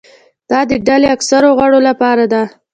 [0.49, 2.43] دا د ډلې اکثرو غړو لپاره ده.